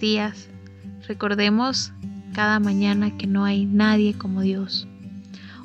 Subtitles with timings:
[0.00, 0.48] Días.
[1.06, 1.92] Recordemos
[2.34, 4.88] cada mañana que no hay nadie como Dios.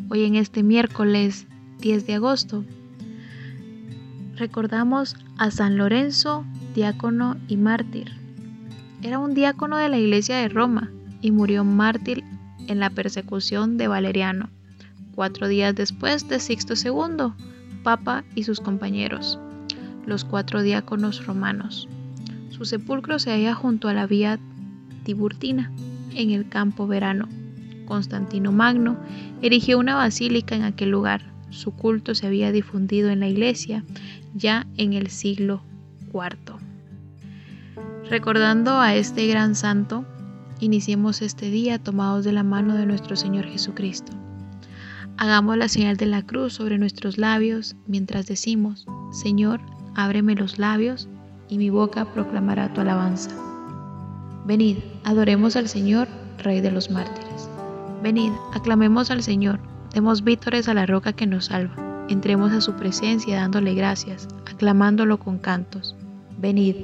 [0.10, 1.48] Hoy en este miércoles
[1.80, 2.64] 10 de agosto
[4.36, 8.12] recordamos a San Lorenzo, diácono y mártir.
[9.02, 10.92] Era un diácono de la iglesia de Roma
[11.22, 12.24] y murió mártir
[12.68, 14.50] en la persecución de Valeriano,
[15.16, 17.34] cuatro días después de Sixto II,
[17.84, 19.40] Papa y sus compañeros,
[20.06, 21.88] los cuatro diáconos romanos.
[22.56, 24.40] Su sepulcro se halla junto a la vía
[25.04, 25.74] Tiburtina,
[26.14, 27.28] en el campo verano.
[27.86, 28.96] Constantino Magno
[29.42, 31.34] erigió una basílica en aquel lugar.
[31.50, 33.84] Su culto se había difundido en la iglesia
[34.36, 35.64] ya en el siglo
[36.14, 36.56] IV.
[38.10, 40.06] Recordando a este gran santo,
[40.62, 44.14] iniciemos este día tomados de la mano de nuestro Señor Jesucristo.
[45.18, 49.60] Hagamos la señal de la cruz sobre nuestros labios mientras decimos, Señor,
[49.94, 51.10] ábreme los labios
[51.50, 53.32] y mi boca proclamará tu alabanza.
[54.46, 56.08] Venid, adoremos al Señor,
[56.38, 57.50] Rey de los mártires.
[58.04, 59.60] Venid, aclamemos al Señor,
[59.94, 61.76] demos vítores a la roca que nos salva.
[62.10, 65.96] Entremos a su presencia dándole gracias, aclamándolo con cantos.
[66.38, 66.76] Venid,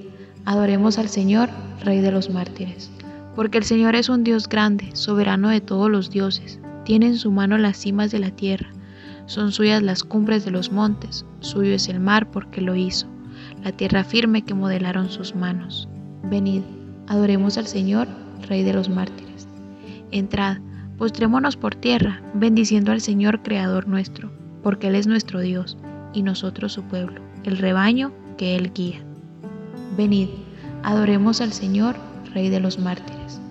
[0.46, 1.50] adoremos al Señor,
[1.84, 2.90] Rey de los mártires.
[3.36, 6.60] Porque el Señor es un Dios grande, soberano de todos los dioses.
[6.86, 8.70] Tiene en su mano las cimas de la tierra.
[9.28, 11.26] Son suyas las cumbres de los montes.
[11.40, 13.11] Suyo es el mar porque lo hizo
[13.64, 15.88] la tierra firme que modelaron sus manos.
[16.24, 16.64] Venid,
[17.08, 18.08] adoremos al Señor,
[18.48, 19.48] Rey de los mártires.
[20.12, 20.58] Entrad,
[20.98, 24.32] postrémonos por tierra, bendiciendo al Señor, Creador nuestro,
[24.64, 25.78] porque Él es nuestro Dios,
[26.14, 29.02] y nosotros su pueblo, el rebaño que Él guía.
[29.96, 30.30] Venid,
[30.84, 31.96] adoremos al Señor,
[32.34, 33.42] Rey de los mártires.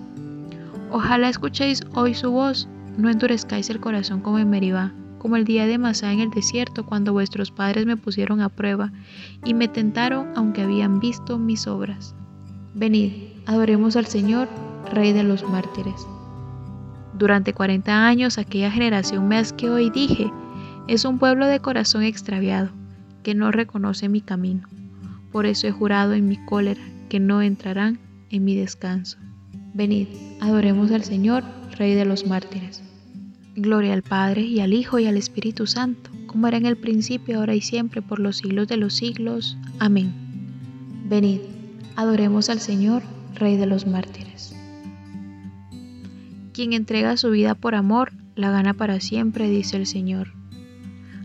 [0.91, 2.67] Ojalá escuchéis hoy su voz,
[2.97, 6.83] no endurezcáis el corazón como en Meribá como el día de Masá en el desierto,
[6.83, 8.91] cuando vuestros padres me pusieron a prueba
[9.45, 12.15] y me tentaron aunque habían visto mis obras.
[12.73, 13.11] Venid,
[13.45, 14.49] adoremos al Señor,
[14.91, 16.07] Rey de los mártires.
[17.13, 20.31] Durante cuarenta años aquella generación me asqueó y dije,
[20.87, 22.71] es un pueblo de corazón extraviado,
[23.21, 24.67] que no reconoce mi camino.
[25.31, 27.99] Por eso he jurado en mi cólera que no entrarán
[28.31, 29.19] en mi descanso.
[29.75, 30.07] Venid,
[30.39, 31.43] adoremos al Señor,
[31.77, 32.81] Rey de los mártires.
[33.55, 37.39] Gloria al Padre y al Hijo y al Espíritu Santo, como era en el principio,
[37.39, 39.57] ahora y siempre, por los siglos de los siglos.
[39.77, 40.13] Amén.
[41.09, 41.41] Venid,
[41.97, 43.03] adoremos al Señor,
[43.35, 44.55] Rey de los mártires.
[46.53, 50.31] Quien entrega su vida por amor, la gana para siempre, dice el Señor.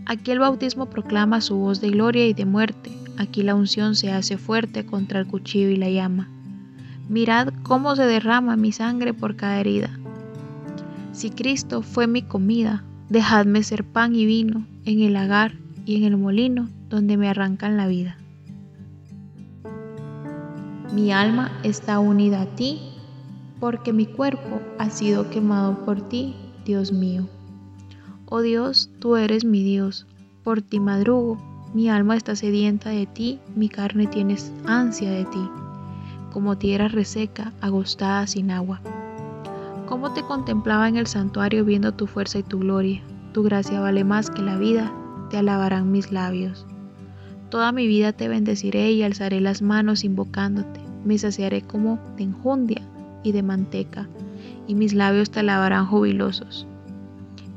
[0.05, 4.11] Aquí el bautismo proclama su voz de gloria y de muerte, aquí la unción se
[4.11, 6.29] hace fuerte contra el cuchillo y la llama.
[7.09, 9.97] Mirad cómo se derrama mi sangre por cada herida
[11.17, 15.55] si Cristo fue mi comida, dejadme ser pan y vino en el lagar
[15.87, 18.19] y en el molino donde me arrancan la vida.
[20.93, 22.81] Mi alma está unida a ti
[23.61, 26.37] porque mi cuerpo ha sido quemado por ti,
[26.67, 27.27] Dios mío.
[28.27, 30.07] Oh Dios, tú eres mi Dios,
[30.45, 31.39] por ti madrugo,
[31.73, 34.37] mi alma está sedienta de ti, mi carne tiene
[34.67, 35.49] ansia de ti,
[36.31, 38.83] como tierra reseca, agostada sin agua
[39.87, 43.03] cómo te contemplaba en el santuario viendo tu fuerza y tu gloria.
[43.33, 44.93] Tu gracia vale más que la vida,
[45.31, 46.67] te alabarán mis labios.
[47.51, 50.81] Toda mi vida te bendeciré y alzaré las manos invocándote.
[51.05, 52.83] Me saciaré como de enjundia
[53.23, 54.09] y de manteca,
[54.67, 56.67] y mis labios te alabarán jubilosos.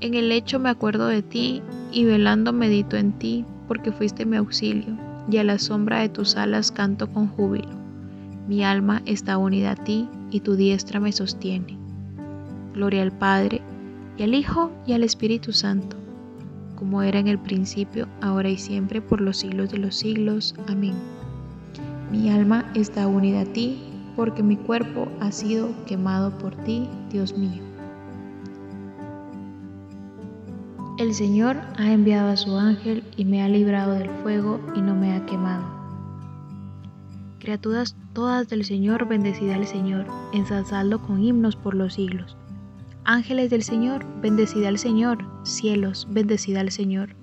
[0.01, 1.61] En el lecho me acuerdo de ti,
[1.91, 4.95] y velando medito en ti, porque fuiste mi auxilio,
[5.29, 7.69] y a la sombra de tus alas canto con júbilo.
[8.47, 11.78] Mi alma está unida a ti, y tu diestra me sostiene.
[12.73, 13.61] Gloria al Padre,
[14.17, 15.97] y al Hijo, y al Espíritu Santo,
[16.75, 20.55] como era en el principio, ahora y siempre, por los siglos de los siglos.
[20.67, 20.93] Amén.
[22.11, 23.79] Mi alma está unida a ti,
[24.15, 27.63] porque mi cuerpo ha sido quemado por ti, Dios mío.
[30.97, 34.95] El Señor ha enviado a su ángel y me ha librado del fuego y no
[34.95, 35.63] me ha quemado.
[37.39, 42.35] Criaturas todas del Señor, bendecida al Señor, ensalzadlo con himnos por los siglos.
[43.11, 47.15] Ángeles del Señor, bendecida al Señor, cielos, bendecida al Señor.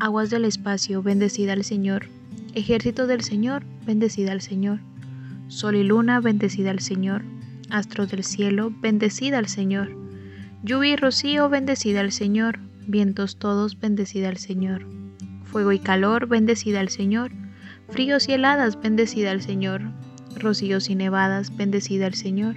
[0.00, 2.06] Aguas del espacio, bendecida al Señor.
[2.54, 4.80] Ejército del Señor, bendecida al Señor.
[5.46, 7.22] Sol y luna, bendecida al Señor.
[7.70, 9.96] Astros del cielo, bendecida al Señor.
[10.64, 12.58] Lluvia y rocío, bendecida al Señor.
[12.88, 14.84] Vientos todos, bendecida al Señor.
[15.44, 17.30] Fuego y calor, bendecida al Señor.
[17.88, 19.80] Fríos y heladas, bendecida al Señor.
[20.40, 22.56] Rocíos y nevadas, bendecida al Señor.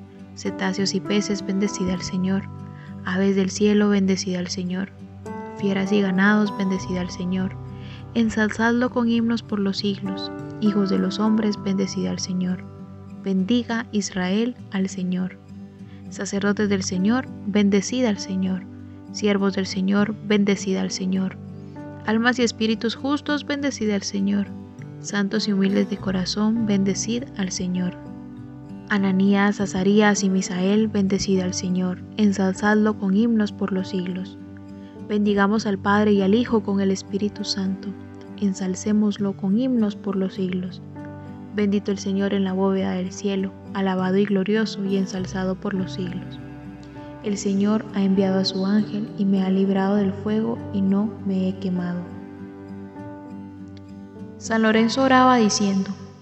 [0.35, 2.43] Cetáceos y peces, bendecida al Señor.
[3.05, 4.91] Aves del cielo, bendecida al Señor.
[5.59, 7.55] Fieras y ganados, bendecida al Señor.
[8.13, 10.31] Ensalzadlo con himnos por los siglos
[10.61, 12.63] hijos de los hombres, bendecida al Señor.
[13.23, 15.37] Bendiga Israel al Señor.
[16.09, 18.63] Sacerdotes del Señor, bendecida al Señor.
[19.11, 21.37] Siervos del Señor, bendecida al Señor.
[22.05, 24.47] Almas y espíritus justos, bendecida al Señor.
[25.01, 28.10] Santos y humildes de corazón, bendecid al Señor.
[28.91, 32.03] Ananías, Azarías y Misael, bendecida al Señor.
[32.17, 34.37] Ensalzadlo con himnos por los siglos.
[35.07, 37.89] Bendigamos al Padre y al Hijo con el Espíritu Santo
[38.41, 40.81] ensalcémoslo con himnos por los siglos.
[41.55, 45.93] Bendito el Señor en la bóveda del cielo, alabado y glorioso y ensalzado por los
[45.93, 46.39] siglos.
[47.23, 51.13] El Señor ha enviado a su ángel y me ha librado del fuego y no
[51.25, 52.01] me he quemado.
[54.39, 55.91] San Lorenzo oraba diciendo,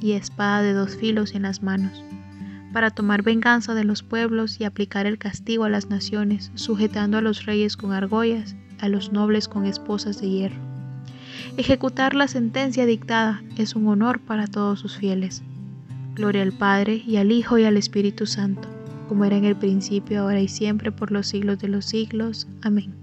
[0.00, 2.02] y espada de dos filos en las manos,
[2.72, 7.20] para tomar venganza de los pueblos y aplicar el castigo a las naciones, sujetando a
[7.20, 10.70] los reyes con argollas, a los nobles con esposas de hierro
[11.56, 15.42] Ejecutar la sentencia dictada es un honor para todos sus fieles.
[16.14, 18.68] Gloria al Padre y al Hijo y al Espíritu Santo,
[19.08, 22.46] como era en el principio, ahora y siempre, por los siglos de los siglos.
[22.62, 22.94] Amén.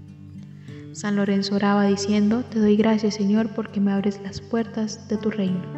[0.92, 5.30] San Lorenzo oraba diciendo, Te doy gracias Señor porque me abres las puertas de tu
[5.30, 5.77] reino.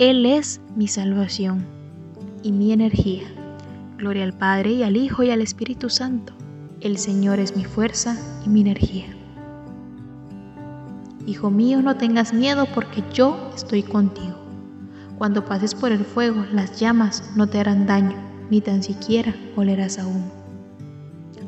[0.00, 1.66] Él es mi salvación
[2.42, 3.24] y mi energía.
[3.98, 6.32] Gloria al Padre y al Hijo y al Espíritu Santo.
[6.80, 8.16] El Señor es mi fuerza
[8.46, 9.04] y mi energía.
[11.26, 14.38] Hijo mío, no tengas miedo porque yo estoy contigo.
[15.18, 18.16] Cuando pases por el fuego, las llamas no te harán daño,
[18.50, 20.32] ni tan siquiera olerás a humo.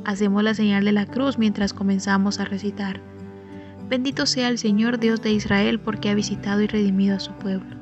[0.04, 3.00] Hacemos la señal de la cruz mientras comenzamos a recitar.
[3.88, 7.81] Bendito sea el Señor Dios de Israel porque ha visitado y redimido a su pueblo,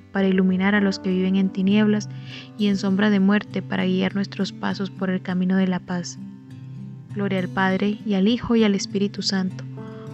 [0.11, 2.09] para iluminar a los que viven en tinieblas
[2.57, 6.17] y en sombra de muerte, para guiar nuestros pasos por el camino de la paz.
[7.13, 9.63] Gloria al Padre, y al Hijo, y al Espíritu Santo,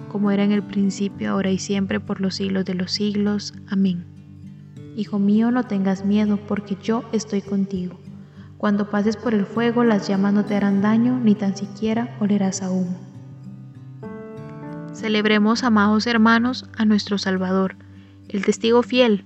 [0.09, 3.53] como era en el principio, ahora y siempre, por los siglos de los siglos.
[3.69, 4.05] Amén.
[4.95, 7.99] Hijo mío, no tengas miedo, porque yo estoy contigo.
[8.57, 12.63] Cuando pases por el fuego, las llamas no te harán daño, ni tan siquiera olerás
[12.63, 12.97] a humo.
[14.93, 17.75] Celebremos, amados hermanos, a nuestro Salvador,
[18.29, 19.25] el testigo fiel,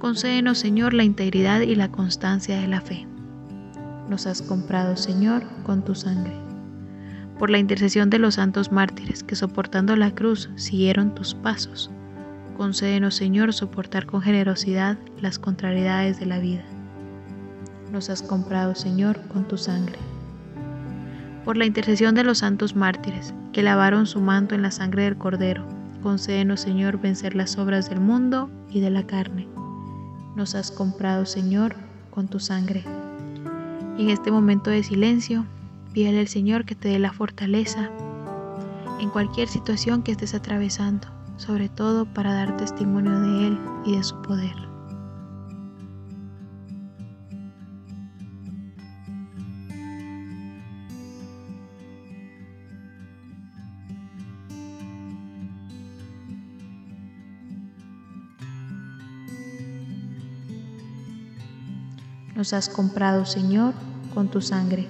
[0.00, 3.06] Concédenos, Señor, la integridad y la constancia de la fe.
[4.08, 6.32] Nos has comprado, Señor, con tu sangre.
[7.38, 11.90] Por la intercesión de los santos mártires que soportando la cruz siguieron tus pasos,
[12.56, 16.64] concédenos, Señor, soportar con generosidad las contrariedades de la vida.
[17.92, 19.98] Nos has comprado, Señor, con tu sangre.
[21.44, 25.18] Por la intercesión de los santos mártires que lavaron su manto en la sangre del
[25.18, 25.66] Cordero,
[26.02, 29.46] concédenos, Señor, vencer las obras del mundo y de la carne
[30.36, 31.74] nos has comprado, Señor,
[32.10, 32.84] con tu sangre.
[33.98, 35.44] Y en este momento de silencio,
[35.92, 37.90] pídele al Señor que te dé la fortaleza
[39.00, 44.04] en cualquier situación que estés atravesando, sobre todo para dar testimonio de Él y de
[44.04, 44.69] su poder.
[62.40, 63.74] Nos has comprado, Señor,
[64.14, 64.86] con tu sangre.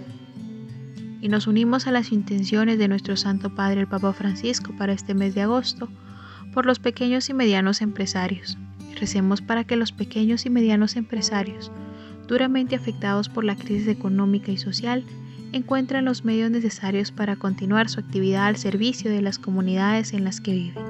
[1.21, 5.15] Y nos unimos a las intenciones de nuestro Santo Padre el Papa Francisco para este
[5.15, 5.89] mes de agosto
[6.55, 8.57] por los pequeños y medianos empresarios.
[9.01, 11.73] Recemos para que los pequeños y medianos empresarios,
[12.29, 15.05] duramente afectados por la crisis económica y social,
[15.51, 20.41] encuentren los medios necesarios para continuar su actividad al servicio de las comunidades en las
[20.41, 20.85] que viven.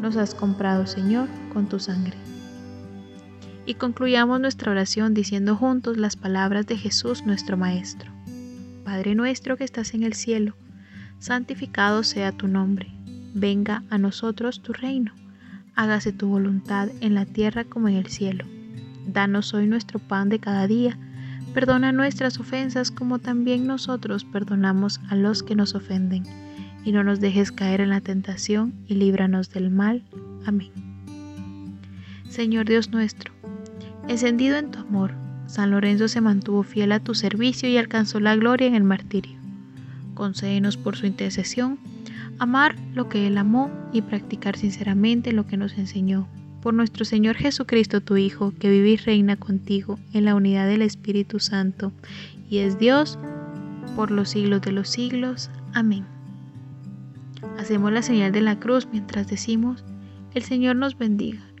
[0.00, 2.16] Nos has comprado, Señor, con tu sangre
[3.66, 8.10] y concluyamos nuestra oración diciendo juntos las palabras de Jesús nuestro Maestro.
[8.84, 10.54] Padre nuestro que estás en el cielo,
[11.18, 12.88] santificado sea tu nombre,
[13.34, 15.12] venga a nosotros tu reino,
[15.74, 18.44] hágase tu voluntad en la tierra como en el cielo.
[19.08, 20.96] Danos hoy nuestro pan de cada día,
[21.52, 26.22] perdona nuestras ofensas como también nosotros perdonamos a los que nos ofenden,
[26.84, 30.04] y no nos dejes caer en la tentación y líbranos del mal.
[30.46, 30.70] Amén.
[32.28, 33.32] Señor Dios nuestro,
[34.08, 35.14] Encendido en tu amor,
[35.46, 39.36] San Lorenzo se mantuvo fiel a tu servicio y alcanzó la gloria en el martirio.
[40.14, 41.78] Concédenos por su intercesión
[42.38, 46.28] amar lo que Él amó y practicar sinceramente lo que nos enseñó.
[46.62, 50.82] Por nuestro Señor Jesucristo, tu Hijo, que vive y reina contigo en la unidad del
[50.82, 51.92] Espíritu Santo,
[52.48, 53.18] y es Dios
[53.96, 55.50] por los siglos de los siglos.
[55.74, 56.04] Amén.
[57.58, 59.84] Hacemos la señal de la cruz mientras decimos,
[60.34, 61.40] el Señor nos bendiga